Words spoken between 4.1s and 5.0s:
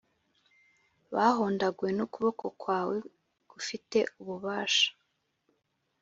ububasha;